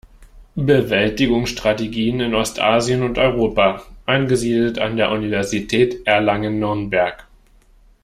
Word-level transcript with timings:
Bewältigungsstrategien 0.55 2.21
in 2.21 2.33
Ostasien 2.33 3.03
und 3.03 3.19
Europa“, 3.19 3.83
angesiedelt 4.07 4.79
an 4.79 4.97
der 4.97 5.11
Universität 5.11 6.07
Erlangen-Nürnberg. 6.07 7.27